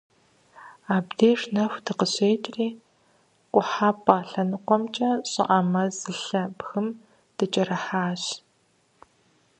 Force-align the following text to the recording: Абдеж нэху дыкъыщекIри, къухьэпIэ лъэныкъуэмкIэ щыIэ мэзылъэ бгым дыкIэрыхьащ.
Абдеж 0.95 1.41
нэху 1.53 1.81
дыкъыщекIри, 1.85 2.69
къухьэпIэ 3.51 4.17
лъэныкъуэмкIэ 4.29 5.09
щыIэ 5.31 5.59
мэзылъэ 5.71 6.43
бгым 6.57 6.87
дыкIэрыхьащ. 7.37 8.23